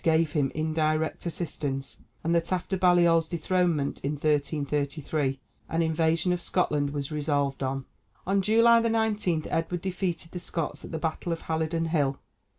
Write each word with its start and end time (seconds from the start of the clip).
gave 0.03 0.31
him 0.31 0.51
indirect 0.55 1.27
assistance, 1.27 1.97
and 2.23 2.33
that 2.33 2.51
after 2.51 2.75
Baliol's 2.75 3.27
dethronement 3.29 4.03
in 4.03 4.13
1333 4.13 5.39
an 5.69 5.83
invasion 5.83 6.33
of 6.33 6.41
Scotland 6.41 6.89
was 6.89 7.11
resolved 7.11 7.61
on. 7.61 7.85
On 8.25 8.41
July 8.41 8.79
19 8.79 9.45
Edward 9.51 9.81
defeated 9.83 10.31
the 10.31 10.39
Scots 10.39 10.83
at 10.83 10.89
the 10.89 10.97
battle 10.97 11.31
of 11.31 11.41
Halidon 11.41 11.89
Hill. 11.89 12.17